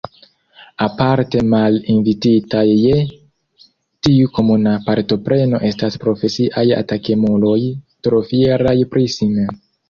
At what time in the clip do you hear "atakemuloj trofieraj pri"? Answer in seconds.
6.79-9.07